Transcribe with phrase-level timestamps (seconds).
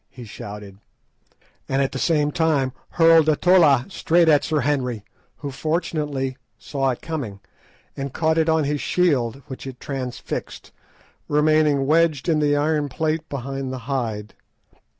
[0.09, 0.79] he shouted,
[1.69, 5.05] and at the same time hurled a tolla straight at Sir Henry,
[5.37, 7.39] who fortunately saw it coming,
[7.95, 10.71] and caught it on his shield, which it transfixed,
[11.27, 14.33] remaining wedged in the iron plate behind the hide.